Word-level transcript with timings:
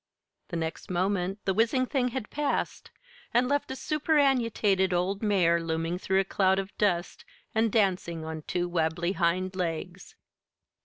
The 0.47 0.55
next 0.55 0.89
moment 0.89 1.45
the 1.45 1.53
whizzing 1.53 1.85
thing 1.85 2.07
had 2.07 2.31
passed, 2.31 2.89
and 3.35 3.47
left 3.47 3.69
a 3.69 3.75
superannuated 3.75 4.93
old 4.93 5.21
mare 5.21 5.59
looming 5.61 5.99
through 5.99 6.21
a 6.21 6.25
cloud 6.25 6.57
of 6.57 6.75
dust 6.79 7.23
and 7.53 7.71
dancing 7.71 8.25
on 8.25 8.41
two 8.47 8.67
wabbly 8.67 9.11
hind 9.11 9.55
legs. 9.55 10.15